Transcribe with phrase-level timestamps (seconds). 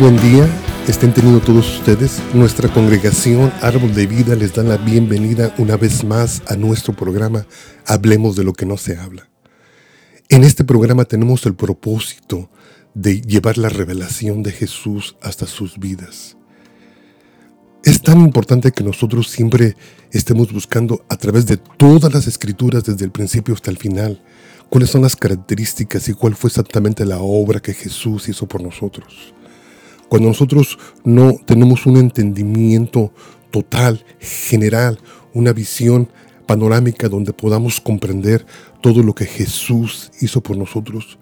[0.00, 0.48] Buen día,
[0.88, 2.22] estén teniendo todos ustedes.
[2.32, 7.46] Nuestra congregación Árbol de Vida les da la bienvenida una vez más a nuestro programa
[7.84, 9.28] Hablemos de lo que no se habla.
[10.30, 12.48] En este programa tenemos el propósito
[12.94, 16.38] de llevar la revelación de Jesús hasta sus vidas.
[17.84, 19.76] Es tan importante que nosotros siempre
[20.12, 24.22] estemos buscando a través de todas las escrituras desde el principio hasta el final
[24.70, 29.34] cuáles son las características y cuál fue exactamente la obra que Jesús hizo por nosotros.
[30.10, 33.12] Cuando nosotros no tenemos un entendimiento
[33.52, 34.98] total, general,
[35.34, 36.08] una visión
[36.46, 38.44] panorámica donde podamos comprender
[38.80, 41.20] todo lo que Jesús hizo por nosotros,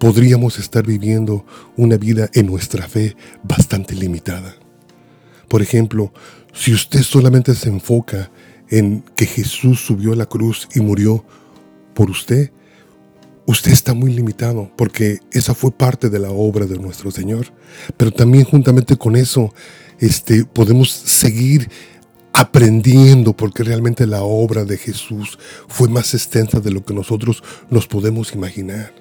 [0.00, 4.56] podríamos estar viviendo una vida en nuestra fe bastante limitada.
[5.46, 6.12] Por ejemplo,
[6.52, 8.32] si usted solamente se enfoca
[8.68, 11.24] en que Jesús subió a la cruz y murió
[11.94, 12.50] por usted,
[13.46, 17.46] usted está muy limitado porque esa fue parte de la obra de nuestro Señor.
[17.96, 19.52] Pero también juntamente con eso
[19.98, 21.68] este, podemos seguir
[22.32, 27.86] aprendiendo porque realmente la obra de Jesús fue más extensa de lo que nosotros nos
[27.86, 28.92] podemos imaginar.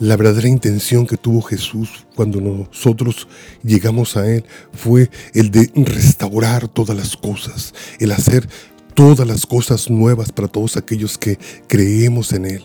[0.00, 3.26] La verdadera intención que tuvo Jesús cuando nosotros
[3.64, 8.48] llegamos a Él fue el de restaurar todas las cosas, el hacer
[8.94, 12.64] todas las cosas nuevas para todos aquellos que creemos en Él.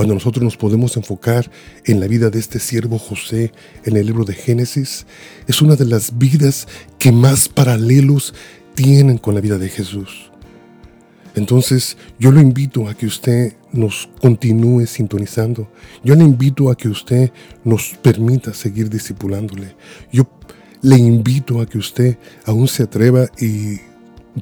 [0.00, 1.50] Cuando nosotros nos podemos enfocar
[1.84, 3.52] en la vida de este siervo José
[3.84, 5.04] en el libro de Génesis,
[5.46, 6.66] es una de las vidas
[6.98, 8.32] que más paralelos
[8.74, 10.30] tienen con la vida de Jesús.
[11.34, 15.70] Entonces yo lo invito a que usted nos continúe sintonizando.
[16.02, 17.30] Yo le invito a que usted
[17.62, 19.76] nos permita seguir discipulándole.
[20.10, 20.26] Yo
[20.80, 22.16] le invito a que usted
[22.46, 23.80] aún se atreva y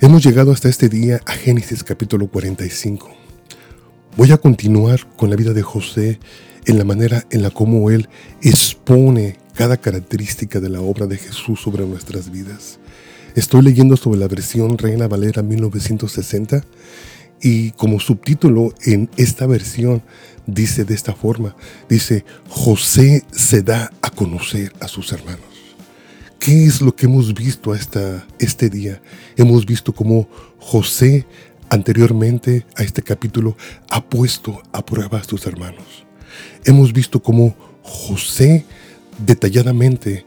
[0.00, 3.10] Hemos llegado hasta este día a Génesis capítulo 45.
[4.16, 6.18] Voy a continuar con la vida de José
[6.66, 8.08] en la manera en la como él
[8.42, 12.78] expone cada característica de la obra de Jesús sobre nuestras vidas.
[13.34, 16.64] Estoy leyendo sobre la versión Reina Valera 1960
[17.42, 20.02] y como subtítulo en esta versión
[20.46, 21.56] dice de esta forma,
[21.88, 25.40] dice, José se da a conocer a sus hermanos.
[26.38, 29.00] ¿Qué es lo que hemos visto hasta este día?
[29.36, 30.28] Hemos visto cómo
[30.58, 31.26] José
[31.70, 33.56] anteriormente a este capítulo
[33.88, 36.04] ha puesto a prueba a sus hermanos.
[36.64, 38.64] Hemos visto cómo José
[39.24, 40.26] detalladamente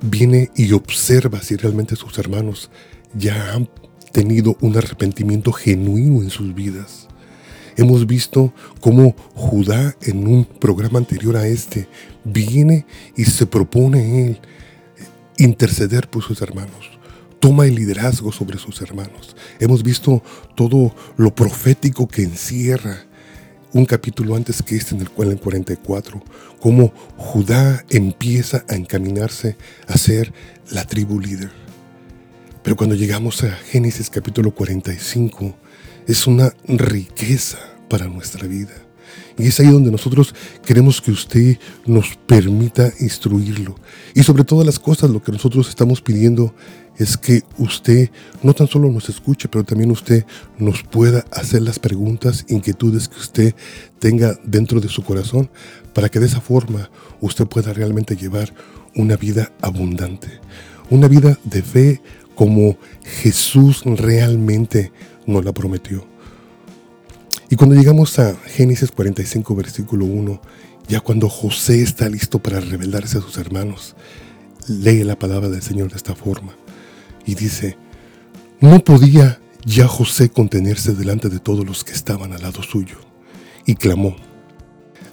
[0.00, 2.70] viene y observa si realmente sus hermanos
[3.14, 3.68] ya han
[4.12, 7.08] tenido un arrepentimiento genuino en sus vidas
[7.76, 11.88] Hemos visto cómo Judá en un programa anterior a este
[12.24, 14.40] viene y se propone él
[15.36, 16.90] interceder por sus hermanos.
[17.38, 19.36] Toma el liderazgo sobre sus hermanos.
[19.60, 20.22] Hemos visto
[20.54, 23.06] todo lo profético que encierra
[23.72, 26.22] un capítulo antes que este en el cual en 44,
[26.60, 29.56] cómo Judá empieza a encaminarse
[29.86, 30.32] a ser
[30.70, 31.50] la tribu líder.
[32.62, 35.54] Pero cuando llegamos a Génesis capítulo 45,
[36.06, 37.58] es una riqueza
[37.88, 38.72] para nuestra vida.
[39.38, 40.34] Y es ahí donde nosotros
[40.64, 43.76] queremos que usted nos permita instruirlo.
[44.14, 46.54] Y sobre todas las cosas, lo que nosotros estamos pidiendo
[46.96, 48.10] es que usted
[48.42, 50.24] no tan solo nos escuche, pero también usted
[50.58, 53.54] nos pueda hacer las preguntas, inquietudes que usted
[53.98, 55.50] tenga dentro de su corazón,
[55.92, 56.90] para que de esa forma
[57.20, 58.54] usted pueda realmente llevar
[58.94, 60.28] una vida abundante,
[60.88, 62.00] una vida de fe
[62.34, 62.78] como
[63.22, 64.92] Jesús realmente
[65.26, 66.06] nos la prometió.
[67.48, 70.40] Y cuando llegamos a Génesis 45, versículo 1,
[70.88, 73.94] ya cuando José está listo para revelarse a sus hermanos,
[74.68, 76.56] lee la palabra del Señor de esta forma
[77.24, 77.76] y dice,
[78.60, 82.96] no podía ya José contenerse delante de todos los que estaban al lado suyo,
[83.66, 84.16] y clamó,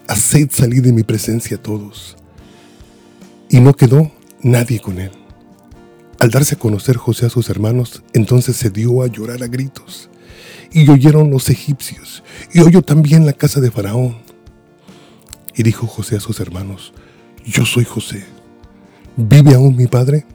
[0.07, 2.16] haced salir de mi presencia todos.
[3.50, 4.12] Y no quedó
[4.42, 5.12] nadie con él.
[6.24, 10.10] Al darse a conocer José a sus hermanos, entonces se dio a llorar a gritos
[10.72, 12.24] y oyeron los egipcios,
[12.54, 14.16] y oyó también la casa de Faraón.
[15.54, 16.94] Y dijo José a sus hermanos,
[17.46, 18.24] yo soy José,
[19.18, 20.25] ¿vive aún mi padre?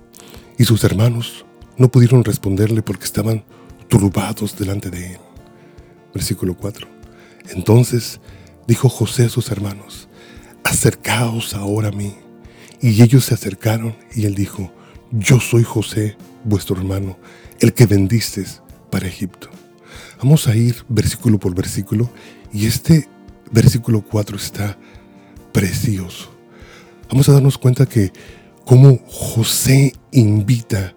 [0.58, 1.46] Y sus hermanos
[1.78, 3.42] no pudieron responderle porque estaban
[3.88, 5.18] turbados delante de él.
[6.12, 6.86] Versículo 4.
[7.54, 8.20] Entonces
[8.66, 10.10] dijo José a sus hermanos,
[10.64, 12.14] acercaos ahora a mí.
[12.82, 14.70] Y ellos se acercaron y él dijo,
[15.10, 17.18] yo soy José, vuestro hermano,
[17.60, 19.48] el que vendisteis para Egipto.
[20.18, 22.10] Vamos a ir versículo por versículo
[22.52, 23.08] y este
[23.50, 24.78] versículo 4 está
[25.52, 26.30] precioso.
[27.08, 28.12] Vamos a darnos cuenta que
[28.64, 30.94] como José invita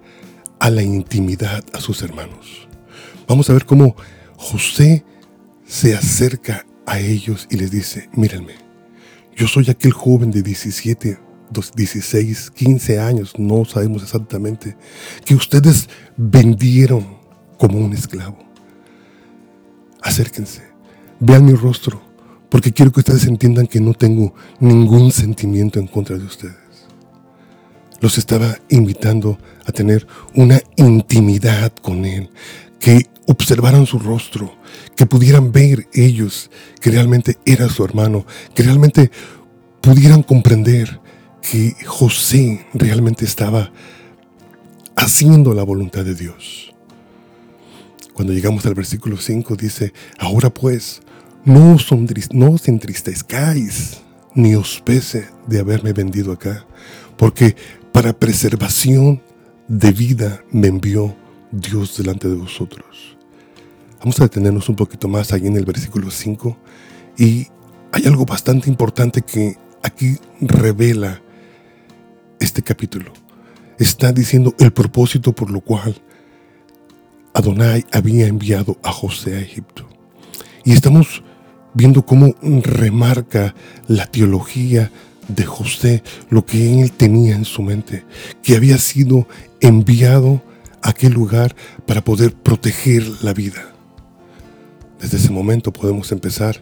[0.60, 2.68] a la intimidad a sus hermanos.
[3.28, 3.96] Vamos a ver cómo
[4.36, 5.06] José
[5.66, 8.56] se acerca a ellos y les dice, mírenme,
[9.36, 11.18] yo soy aquel joven de 17,
[11.52, 14.78] 16, 15 años, no sabemos exactamente,
[15.26, 17.06] que ustedes vendieron
[17.58, 18.38] como un esclavo.
[20.02, 20.64] Acérquense,
[21.20, 22.02] vean mi rostro,
[22.50, 26.56] porque quiero que ustedes entiendan que no tengo ningún sentimiento en contra de ustedes.
[28.00, 32.32] Los estaba invitando a tener una intimidad con Él,
[32.80, 34.56] que observaran su rostro,
[34.96, 36.50] que pudieran ver ellos
[36.80, 38.26] que realmente era su hermano,
[38.56, 39.12] que realmente
[39.82, 41.00] pudieran comprender
[41.42, 43.72] que José realmente estaba
[44.96, 46.74] haciendo la voluntad de Dios.
[48.14, 51.02] Cuando llegamos al versículo 5 dice, ahora pues,
[51.44, 51.90] no os,
[52.34, 54.02] no os entristezcáis,
[54.36, 56.66] ni os pese de haberme vendido acá,
[57.18, 57.56] porque
[57.92, 59.22] para preservación
[59.68, 61.16] de vida me envió
[61.52, 63.18] Dios delante de vosotros.
[64.00, 66.58] Vamos a detenernos un poquito más ahí en el versículo 5
[67.18, 67.48] y
[67.92, 71.22] hay algo bastante importante que aquí revela
[72.42, 73.14] este capítulo.
[73.80, 76.02] Está diciendo el propósito por lo cual
[77.34, 79.88] Adonai había enviado a José a Egipto.
[80.66, 81.24] Y estamos
[81.74, 83.56] viendo cómo remarca
[83.88, 84.92] la teología
[85.28, 88.04] de José, lo que él tenía en su mente,
[88.44, 89.28] que había sido
[89.62, 90.44] enviado
[90.82, 91.56] a aquel lugar
[91.86, 93.74] para poder proteger la vida.
[95.00, 96.62] Desde ese momento podemos empezar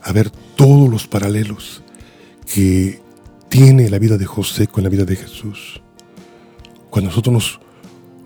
[0.00, 1.82] a ver todos los paralelos
[2.52, 3.01] que
[3.52, 5.82] tiene la vida de José con la vida de Jesús.
[6.88, 7.60] Cuando nosotros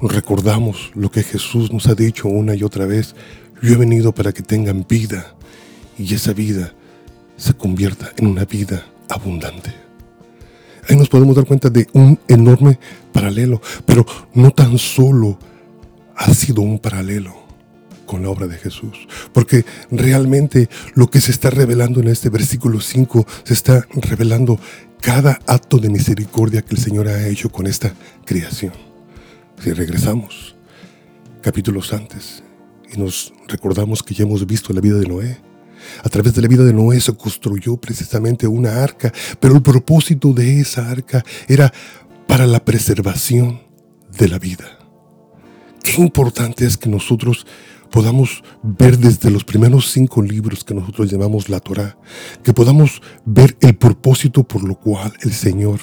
[0.00, 3.17] nos recordamos lo que Jesús nos ha dicho una y otra vez,
[3.61, 5.34] yo he venido para que tengan vida
[5.99, 6.75] y esa vida
[7.37, 9.75] se convierta en una vida abundante.
[10.88, 12.79] Ahí nos podemos dar cuenta de un enorme
[13.12, 15.40] paralelo, pero no tan solo
[16.14, 17.45] ha sido un paralelo
[18.06, 22.81] con la obra de Jesús, porque realmente lo que se está revelando en este versículo
[22.81, 24.58] 5 se está revelando
[25.00, 27.93] cada acto de misericordia que el Señor ha hecho con esta
[28.25, 28.73] creación.
[29.62, 30.56] Si regresamos
[31.43, 32.43] capítulos antes
[32.93, 35.38] y nos recordamos que ya hemos visto la vida de Noé,
[36.03, 40.32] a través de la vida de Noé se construyó precisamente una arca, pero el propósito
[40.32, 41.73] de esa arca era
[42.26, 43.61] para la preservación
[44.19, 44.79] de la vida.
[45.82, 47.47] Qué importante es que nosotros
[47.90, 51.98] podamos ver desde los primeros cinco libros que nosotros llamamos la Torah,
[52.42, 55.80] que podamos ver el propósito por lo cual el Señor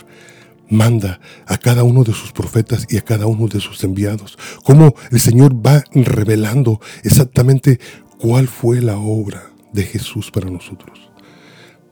[0.70, 4.96] manda a cada uno de sus profetas y a cada uno de sus enviados, cómo
[5.12, 7.80] el Señor va revelando exactamente
[8.18, 11.12] cuál fue la obra de Jesús para nosotros.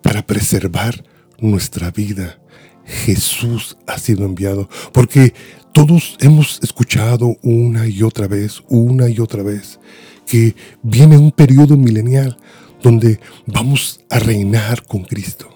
[0.01, 1.03] Para preservar
[1.39, 2.39] nuestra vida,
[2.85, 4.69] Jesús ha sido enviado.
[4.91, 5.33] Porque
[5.73, 9.79] todos hemos escuchado una y otra vez, una y otra vez,
[10.25, 12.37] que viene un periodo milenial
[12.81, 15.49] donde vamos a reinar con Cristo.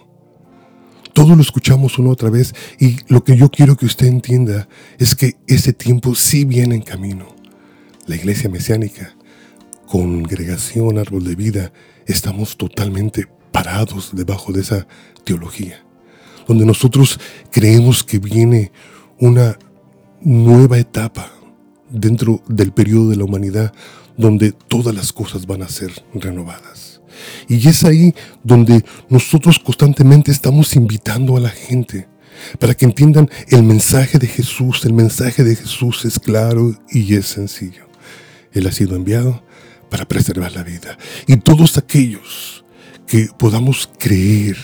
[1.14, 4.68] Todo lo escuchamos una otra vez y lo que yo quiero que usted entienda
[4.98, 7.28] es que ese tiempo sí viene en camino.
[8.06, 9.16] La iglesia mesiánica,
[9.88, 11.74] congregación, árbol de vida,
[12.06, 14.88] estamos totalmente parados debajo de esa
[15.24, 15.86] teología,
[16.48, 17.20] donde nosotros
[17.50, 18.72] creemos que viene
[19.18, 19.58] una
[20.26, 21.32] nueva etapa
[21.90, 23.74] dentro del periodo de la humanidad
[24.18, 27.02] donde todas las cosas van a ser renovadas.
[27.48, 28.14] Y es ahí
[28.44, 32.08] donde nosotros constantemente estamos invitando a la gente
[32.60, 34.84] para que entiendan el mensaje de Jesús.
[34.84, 37.88] El mensaje de Jesús es claro y es sencillo.
[38.52, 39.44] Él ha sido enviado
[39.90, 40.98] para preservar la vida.
[41.28, 42.66] Y todos aquellos
[43.08, 44.58] que podamos creer,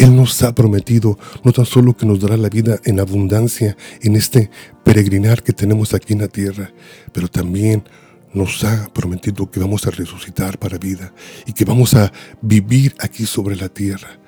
[0.00, 4.16] Él nos ha prometido no tan solo que nos dará la vida en abundancia en
[4.16, 4.50] este
[4.82, 6.72] peregrinar que tenemos aquí en la tierra,
[7.12, 7.84] pero también
[8.32, 11.12] nos ha prometido que vamos a resucitar para vida
[11.44, 14.18] y que vamos a vivir aquí sobre la tierra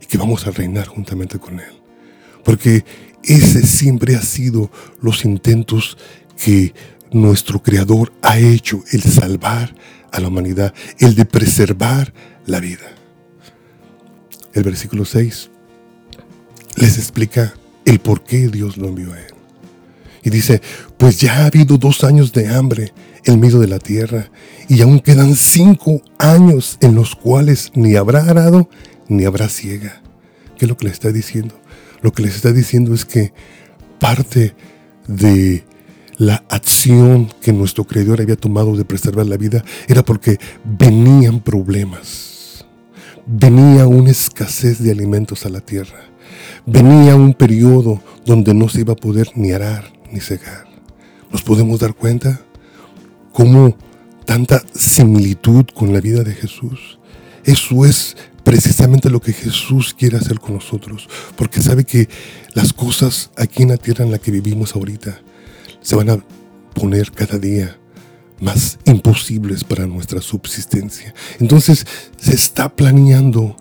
[0.00, 1.82] y que vamos a reinar juntamente con Él.
[2.42, 2.86] Porque
[3.22, 4.70] ese siempre ha sido
[5.02, 5.98] los intentos
[6.42, 6.72] que
[7.12, 9.74] nuestro Creador ha hecho, el salvar
[10.10, 12.14] a la humanidad, el de preservar
[12.46, 12.97] la vida.
[14.58, 15.50] El versículo 6
[16.74, 19.32] les explica el por qué Dios lo envió a él.
[20.24, 20.60] Y dice,
[20.96, 22.92] pues ya ha habido dos años de hambre
[23.24, 24.32] en medio de la tierra,
[24.68, 28.68] y aún quedan cinco años en los cuales ni habrá arado
[29.06, 30.02] ni habrá ciega.
[30.56, 31.54] ¿Qué es lo que le está diciendo?
[32.02, 33.32] Lo que les está diciendo es que
[34.00, 34.56] parte
[35.06, 35.64] de
[36.16, 42.37] la acción que nuestro creador había tomado de preservar la vida era porque venían problemas,
[43.28, 46.00] venía una escasez de alimentos a la tierra,
[46.64, 50.66] venía un periodo donde no se iba a poder ni arar ni cegar.
[51.30, 52.40] nos podemos dar cuenta
[53.32, 53.76] cómo
[54.24, 56.98] tanta similitud con la vida de Jesús.
[57.44, 61.06] Eso es precisamente lo que Jesús quiere hacer con nosotros,
[61.36, 62.08] porque sabe que
[62.54, 65.20] las cosas aquí en la tierra en la que vivimos ahorita
[65.82, 66.24] se van a
[66.74, 67.78] poner cada día
[68.40, 71.14] más imposibles para nuestra subsistencia.
[71.40, 73.56] Entonces se está planeando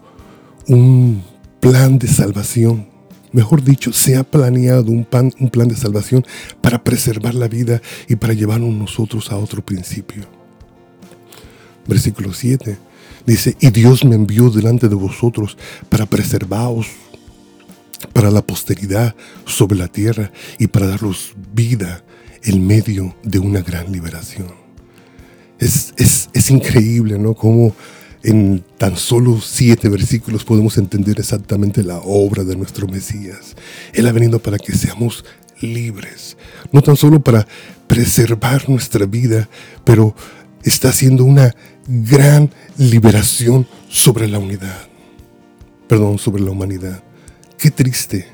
[0.67, 1.23] un
[1.59, 2.87] plan de salvación.
[3.31, 5.07] Mejor dicho, se ha planeado un,
[5.39, 6.25] un plan de salvación
[6.61, 10.25] para preservar la vida y para llevarnos nosotros a otro principio.
[11.87, 12.77] Versículo 7
[13.25, 15.57] dice, y Dios me envió delante de vosotros
[15.89, 16.87] para preservaros
[18.13, 19.15] para la posteridad
[19.45, 22.03] sobre la tierra y para daros vida
[22.43, 24.66] en medio de una gran liberación.
[25.59, 27.33] Es, es, increíble, ¿no?
[27.33, 27.75] Cómo
[28.23, 33.55] en tan solo siete versículos podemos entender exactamente la obra de nuestro Mesías.
[33.93, 35.25] Él ha venido para que seamos
[35.61, 36.37] libres,
[36.71, 37.47] no tan solo para
[37.87, 39.49] preservar nuestra vida,
[39.83, 40.15] pero
[40.63, 41.55] está haciendo una
[41.87, 44.87] gran liberación sobre la unidad,
[45.87, 47.03] perdón, sobre la humanidad.
[47.57, 48.27] Qué triste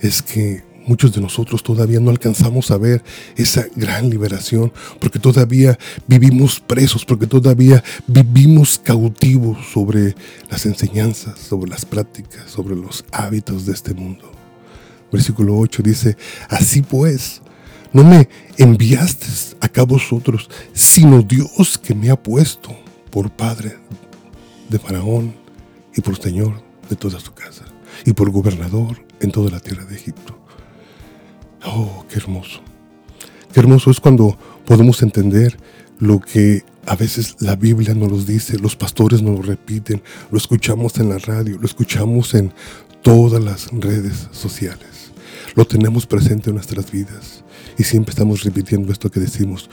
[0.00, 3.04] es que muchos de nosotros todavía no alcanzamos a ver
[3.36, 10.14] esa gran liberación, porque todavía vivimos presos, porque todavía vivimos cautivos sobre
[10.50, 14.32] las enseñanzas, sobre las prácticas, sobre los hábitos de este mundo.
[15.12, 16.16] Versículo 8 dice,
[16.48, 17.42] así pues,
[17.92, 19.26] no me enviaste
[19.60, 22.76] acá vosotros, sino Dios que me ha puesto
[23.10, 23.76] por Padre
[24.68, 25.34] de Faraón
[25.94, 27.64] y por Señor de toda su casa
[28.04, 30.37] y por gobernador en toda la tierra de Egipto.
[31.64, 32.60] Oh, qué hermoso.
[33.52, 35.58] Qué hermoso es cuando podemos entender
[35.98, 40.38] lo que a veces la Biblia nos lo dice, los pastores nos lo repiten, lo
[40.38, 42.52] escuchamos en la radio, lo escuchamos en
[43.02, 45.12] todas las redes sociales.
[45.54, 47.44] Lo tenemos presente en nuestras vidas
[47.76, 49.68] y siempre estamos repitiendo esto que decimos,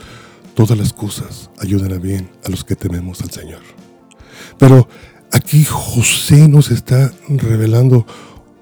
[0.54, 3.60] todas las cosas ayudan a bien a los que tememos al Señor.
[4.58, 4.88] Pero
[5.32, 8.06] aquí José nos está revelando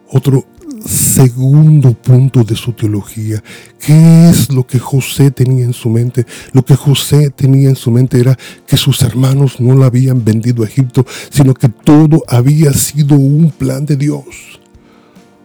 [0.09, 0.47] otro
[0.87, 3.43] segundo punto de su teología.
[3.79, 6.27] ¿Qué es lo que José tenía en su mente?
[6.53, 8.37] Lo que José tenía en su mente era
[8.67, 13.51] que sus hermanos no lo habían vendido a Egipto, sino que todo había sido un
[13.51, 14.61] plan de Dios.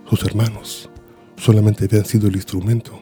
[0.10, 0.90] Sus hermanos
[1.38, 3.02] solamente habían sido el instrumento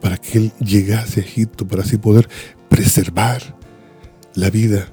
[0.00, 2.28] para que él llegase a Egipto, para así poder
[2.68, 3.56] preservar
[4.34, 4.88] la vida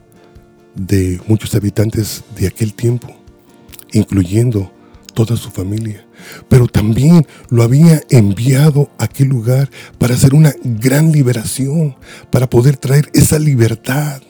[0.75, 3.15] de muchos habitantes de aquel tiempo,
[3.93, 4.71] incluyendo
[5.17, 6.05] toda su familia,
[6.47, 11.95] pero también lo había enviado a aquel lugar para hacer una gran liberación,
[12.29, 14.21] para poder traer esa libertad,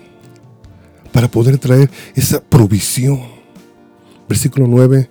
[1.11, 3.19] para poder traer esa provisión.
[4.29, 5.09] Versículo 9,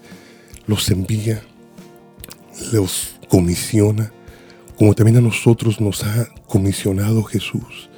[0.67, 1.43] los envía,
[2.73, 4.11] los comisiona,
[4.79, 7.91] como también a nosotros nos ha comisionado Jesús.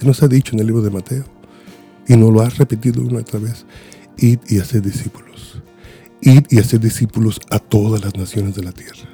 [0.00, 1.24] Él nos ha dicho en el libro de Mateo,
[2.06, 3.64] y nos lo ha repetido una otra vez,
[4.18, 5.31] id y hacer discípulos
[6.22, 9.08] ir y hacer discípulos a todas las naciones de la tierra.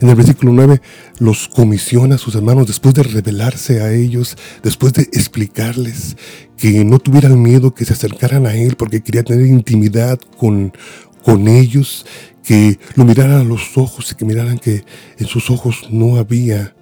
[0.00, 0.80] En el versículo 9
[1.18, 6.16] los comisiona a sus hermanos después de revelarse a ellos, después de explicarles
[6.56, 10.72] que no tuvieran miedo, que se acercaran a Él porque quería tener intimidad con,
[11.22, 12.06] con ellos,
[12.42, 14.84] que lo miraran a los ojos y que miraran que
[15.18, 16.74] en sus ojos no había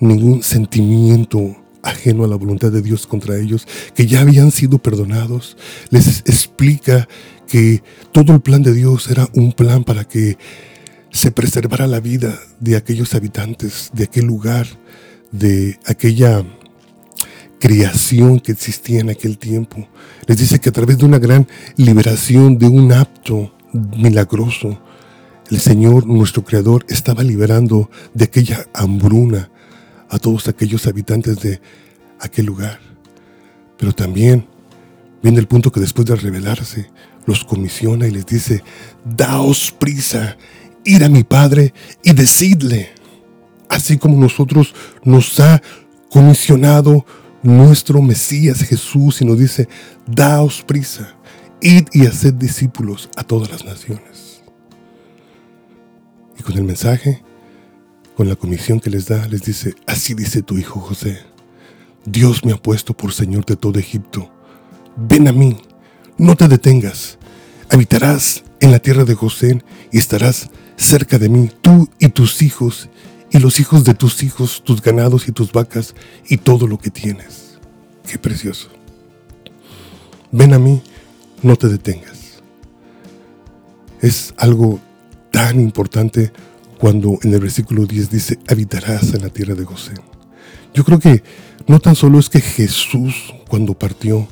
[0.00, 5.56] ningún sentimiento ajeno a la voluntad de Dios contra ellos, que ya habían sido perdonados.
[5.90, 7.08] Les explica
[7.46, 10.38] que todo el plan de Dios era un plan para que
[11.10, 14.66] se preservara la vida de aquellos habitantes, de aquel lugar,
[15.32, 16.44] de aquella
[17.58, 19.88] creación que existía en aquel tiempo.
[20.26, 24.78] Les dice que a través de una gran liberación, de un acto milagroso,
[25.50, 29.50] el Señor, nuestro Creador, estaba liberando de aquella hambruna
[30.08, 31.60] a todos aquellos habitantes de
[32.20, 32.80] aquel lugar.
[33.78, 34.46] Pero también
[35.26, 36.88] viene el punto que después de revelarse,
[37.26, 38.62] los comisiona y les dice,
[39.04, 40.36] daos prisa,
[40.84, 42.90] ir a mi Padre y decidle,
[43.68, 45.60] así como nosotros nos ha
[46.12, 47.04] comisionado
[47.42, 49.68] nuestro Mesías Jesús y nos dice,
[50.06, 51.16] daos prisa,
[51.60, 54.44] id y haced discípulos a todas las naciones.
[56.38, 57.20] Y con el mensaje,
[58.16, 61.18] con la comisión que les da, les dice, así dice tu hijo José,
[62.04, 64.30] Dios me ha puesto por Señor de todo Egipto,
[64.96, 65.56] ven a mí
[66.18, 67.18] no te detengas.
[67.70, 69.62] Habitarás en la tierra de José
[69.92, 72.88] y estarás cerca de mí, tú y tus hijos,
[73.30, 75.94] y los hijos de tus hijos, tus ganados y tus vacas,
[76.28, 77.58] y todo lo que tienes.
[78.08, 78.68] Qué precioso.
[80.32, 80.82] Ven a mí,
[81.42, 82.42] no te detengas.
[84.00, 84.80] Es algo
[85.30, 86.32] tan importante
[86.78, 89.94] cuando en el versículo 10 dice, habitarás en la tierra de José.
[90.74, 91.22] Yo creo que
[91.66, 94.28] no tan solo es que Jesús cuando partió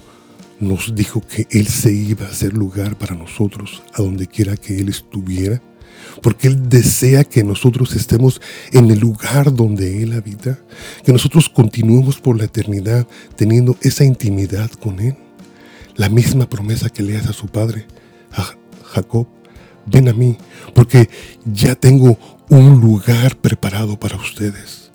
[0.61, 4.78] nos dijo que Él se iba a hacer lugar para nosotros a donde quiera que
[4.78, 5.62] Él estuviera,
[6.23, 8.40] porque Él desea que nosotros estemos
[8.73, 10.58] en el lugar donde Él habita,
[11.04, 13.06] que nosotros continuemos por la eternidad
[13.37, 15.16] teniendo esa intimidad con Él.
[15.96, 17.87] La misma promesa que le hace a su padre,
[18.32, 19.26] a Jacob,
[19.87, 20.37] ven a mí,
[20.75, 21.08] porque
[21.44, 22.18] ya tengo
[22.49, 24.90] un lugar preparado para ustedes.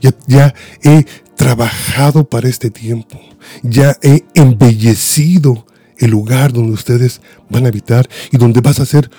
[0.00, 1.04] Ya, ya he
[1.42, 3.20] trabajado para este tiempo.
[3.64, 5.66] Ya he embellecido
[5.98, 7.20] el lugar donde ustedes
[7.50, 9.10] van a habitar y donde vas a ser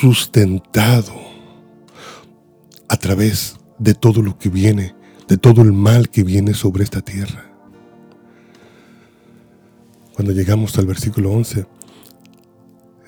[0.00, 1.12] sustentado
[2.88, 4.94] a través de todo lo que viene,
[5.26, 7.50] de todo el mal que viene sobre esta tierra.
[10.14, 11.66] Cuando llegamos al versículo 11,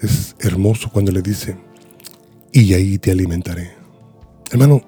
[0.03, 1.57] es hermoso cuando le dice,
[2.53, 3.71] y ahí te alimentaré.
[4.51, 4.83] Hermano,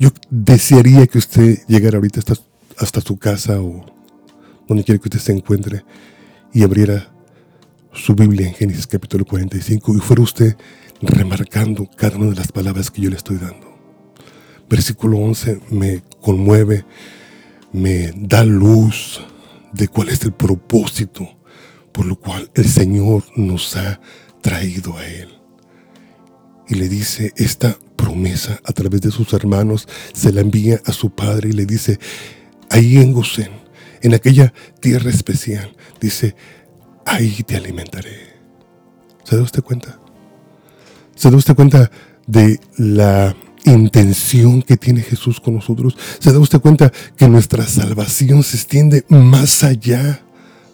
[0.00, 2.34] yo desearía que usted llegara ahorita hasta,
[2.78, 3.84] hasta su casa o
[4.66, 5.84] donde quiera que usted se encuentre
[6.54, 7.12] y abriera
[7.92, 10.56] su Biblia en Génesis capítulo 45 y fuera usted
[11.02, 13.78] remarcando cada una de las palabras que yo le estoy dando.
[14.70, 16.86] Versículo 11 me conmueve,
[17.72, 19.20] me da luz
[19.72, 21.28] de cuál es el propósito
[21.92, 24.00] por lo cual el Señor nos ha
[24.40, 25.28] traído a Él.
[26.68, 31.10] Y le dice esta promesa a través de sus hermanos, se la envía a su
[31.10, 31.98] padre y le dice,
[32.70, 33.50] ahí en Gosén,
[34.00, 36.34] en aquella tierra especial, dice,
[37.04, 38.30] ahí te alimentaré.
[39.24, 40.00] ¿Se da usted cuenta?
[41.14, 41.90] ¿Se da usted cuenta
[42.26, 45.96] de la intención que tiene Jesús con nosotros?
[46.18, 50.22] ¿Se da usted cuenta que nuestra salvación se extiende más allá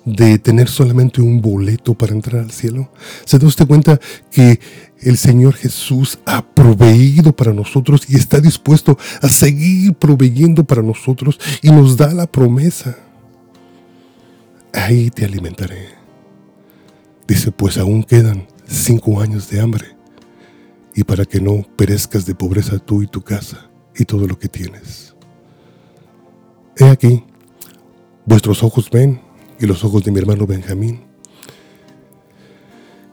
[0.07, 2.91] de tener solamente un boleto para entrar al cielo?
[3.27, 4.61] ¿Se da usted cuenta que
[5.01, 11.39] el Señor Jesús ha proveído para nosotros y está dispuesto a seguir proveyendo para nosotros
[11.61, 12.97] y nos da la promesa?
[14.73, 15.89] Ahí te alimentaré.
[17.27, 19.97] Dice, pues aún quedan cinco años de hambre
[20.95, 24.49] y para que no perezcas de pobreza tú y tu casa y todo lo que
[24.49, 25.15] tienes.
[26.77, 27.25] He aquí,
[28.25, 29.26] vuestros ojos ven
[29.59, 31.01] y los ojos de mi hermano Benjamín,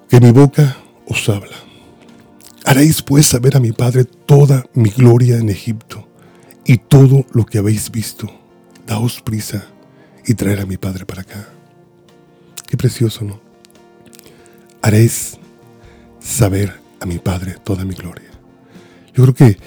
[0.10, 0.78] que mi boca
[1.08, 1.56] os habla.
[2.66, 6.08] Haréis pues saber a mi Padre toda mi gloria en Egipto
[6.66, 8.30] y todo lo que habéis visto.
[8.88, 9.66] Daos prisa
[10.26, 11.50] y traer a mi Padre para acá.
[12.68, 13.42] Qué precioso, ¿no?
[14.82, 15.38] Haréis
[16.20, 18.30] saber a mi Padre toda mi gloria.
[19.14, 19.58] Yo creo que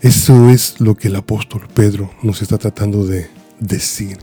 [0.00, 3.28] eso es lo que el apóstol Pedro nos está tratando de
[3.60, 4.18] decir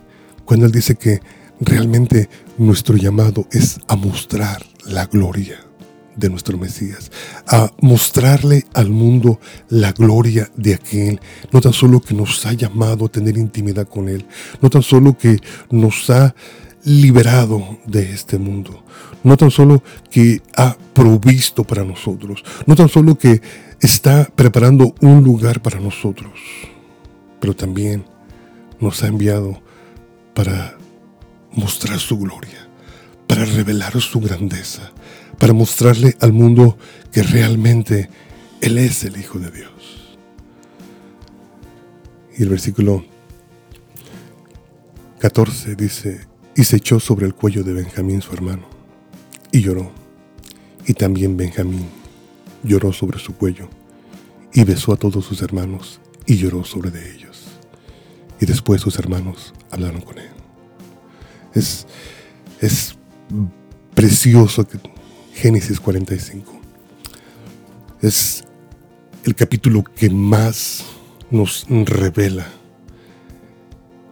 [0.46, 1.22] cuando él dice que
[1.63, 5.60] Realmente nuestro llamado es a mostrar la gloria
[6.15, 7.12] de nuestro Mesías,
[7.47, 11.21] a mostrarle al mundo la gloria de aquel,
[11.52, 14.26] no tan solo que nos ha llamado a tener intimidad con Él,
[14.60, 16.34] no tan solo que nos ha
[16.84, 18.84] liberado de este mundo,
[19.24, 23.39] no tan solo que ha provisto para nosotros, no tan solo que
[23.80, 26.32] está preparando un lugar para nosotros,
[27.39, 28.04] pero también
[28.80, 29.62] nos ha enviado
[30.34, 30.81] para
[31.54, 32.68] mostrar su gloria,
[33.28, 34.92] para revelar su grandeza,
[35.38, 36.78] para mostrarle al mundo
[37.12, 38.10] que realmente
[38.62, 40.18] Él es el Hijo de Dios.
[42.38, 43.06] Y el versículo
[45.20, 48.68] 14 dice, y se echó sobre el cuello de Benjamín su hermano,
[49.52, 49.92] y lloró.
[50.88, 51.86] Y también Benjamín
[52.64, 53.70] lloró sobre su cuello,
[54.54, 57.44] y besó a todos sus hermanos, y lloró sobre de ellos.
[58.40, 60.41] Y después sus hermanos hablaron con él.
[61.54, 61.86] Es,
[62.60, 62.96] es
[63.94, 64.66] precioso
[65.34, 66.60] Génesis 45.
[68.02, 68.44] Es
[69.24, 70.84] el capítulo que más
[71.30, 72.48] nos revela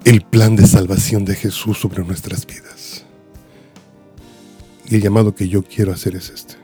[0.06, 3.06] el plan de salvación de Jesús sobre nuestras vidas.
[4.88, 6.56] Y el llamado que yo quiero hacer es este.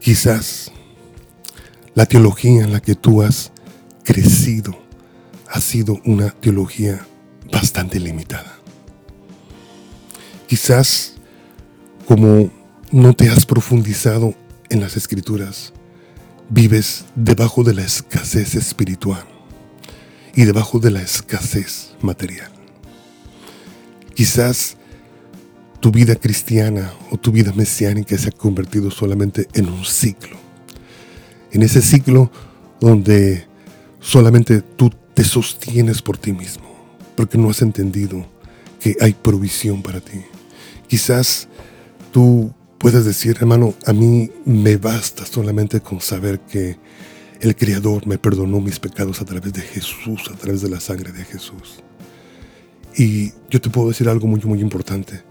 [0.00, 0.72] Quizás
[1.94, 3.52] la teología en la que tú has
[4.04, 4.78] crecido
[5.48, 7.06] ha sido una teología
[7.52, 8.57] bastante limitada.
[10.48, 11.12] Quizás
[12.06, 12.50] como
[12.90, 14.34] no te has profundizado
[14.70, 15.74] en las escrituras,
[16.48, 19.22] vives debajo de la escasez espiritual
[20.34, 22.50] y debajo de la escasez material.
[24.14, 24.78] Quizás
[25.80, 30.38] tu vida cristiana o tu vida mesiánica se ha convertido solamente en un ciclo.
[31.52, 32.32] En ese ciclo
[32.80, 33.46] donde
[34.00, 36.74] solamente tú te sostienes por ti mismo,
[37.16, 38.26] porque no has entendido
[38.80, 40.22] que hay provisión para ti.
[40.88, 41.48] Quizás
[42.12, 46.78] tú puedes decir, hermano, a mí me basta solamente con saber que
[47.40, 51.12] el Creador me perdonó mis pecados a través de Jesús, a través de la sangre
[51.12, 51.82] de Jesús.
[52.96, 55.22] Y yo te puedo decir algo muy, muy importante.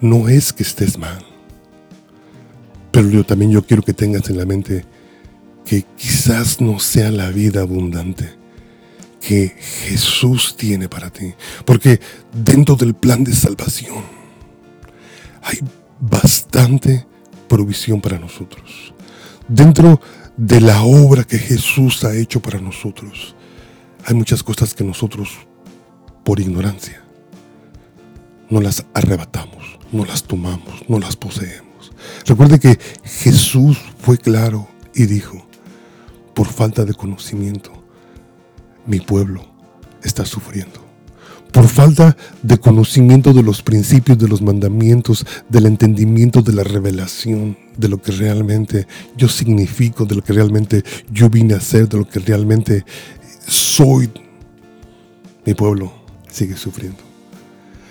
[0.00, 1.24] No es que estés mal,
[2.90, 4.84] pero yo también yo quiero que tengas en la mente
[5.64, 8.34] que quizás no sea la vida abundante
[9.20, 9.54] que
[9.88, 11.34] Jesús tiene para ti.
[11.64, 12.00] Porque
[12.32, 14.23] dentro del plan de salvación
[15.44, 15.58] hay
[16.00, 17.06] bastante
[17.48, 18.94] provisión para nosotros.
[19.46, 20.00] Dentro
[20.36, 23.36] de la obra que Jesús ha hecho para nosotros,
[24.06, 25.30] hay muchas cosas que nosotros,
[26.24, 27.02] por ignorancia,
[28.50, 31.92] no las arrebatamos, no las tomamos, no las poseemos.
[32.26, 35.46] Recuerde que Jesús fue claro y dijo,
[36.34, 37.70] por falta de conocimiento,
[38.86, 39.44] mi pueblo
[40.02, 40.83] está sufriendo
[41.54, 47.56] por falta de conocimiento de los principios, de los mandamientos, del entendimiento de la revelación,
[47.76, 51.98] de lo que realmente yo significo, de lo que realmente yo vine a ser, de
[51.98, 52.84] lo que realmente
[53.46, 54.10] soy,
[55.46, 55.94] mi pueblo
[56.28, 56.98] sigue sufriendo.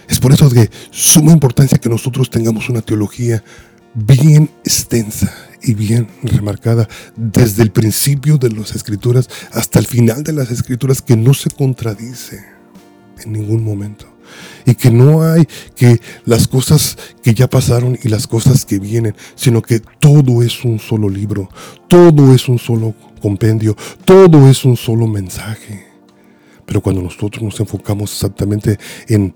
[0.09, 3.45] Es por eso que suma importancia que nosotros tengamos una teología
[3.93, 10.33] bien extensa y bien remarcada desde el principio de las escrituras hasta el final de
[10.33, 12.52] las escrituras que no se contradice
[13.23, 14.07] en ningún momento.
[14.65, 15.45] Y que no hay
[15.75, 20.63] que las cosas que ya pasaron y las cosas que vienen, sino que todo es
[20.63, 21.49] un solo libro,
[21.87, 25.85] todo es un solo compendio, todo es un solo mensaje.
[26.65, 29.33] Pero cuando nosotros nos enfocamos exactamente en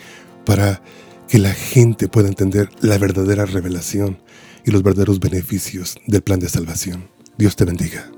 [0.45, 0.83] para
[1.29, 4.19] que la gente pueda entender la verdadera revelación
[4.65, 7.09] y los verdaderos beneficios del plan de salvación.
[7.39, 8.11] Dios te bendiga.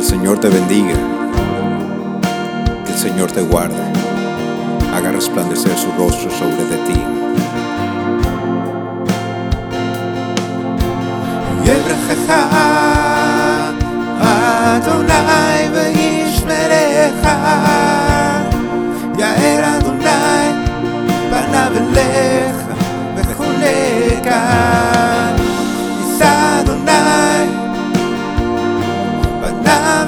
[0.00, 0.94] Que el Señor te bendiga.
[2.86, 3.76] Que el Señor te guarde.
[4.94, 7.20] Haga resplandecer su rostro sobre de ti.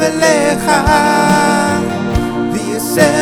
[0.03, 0.71] אליך
[2.53, 3.22] ויסר